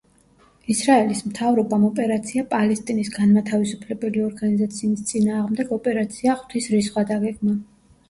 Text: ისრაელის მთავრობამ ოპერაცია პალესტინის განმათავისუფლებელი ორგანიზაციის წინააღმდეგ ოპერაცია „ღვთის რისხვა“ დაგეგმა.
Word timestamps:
ისრაელის 0.73 1.21
მთავრობამ 1.27 1.85
ოპერაცია 1.89 2.47
პალესტინის 2.55 3.13
განმათავისუფლებელი 3.19 4.27
ორგანიზაციის 4.33 5.07
წინააღმდეგ 5.15 5.81
ოპერაცია 5.81 6.41
„ღვთის 6.45 6.75
რისხვა“ 6.77 7.09
დაგეგმა. 7.17 7.61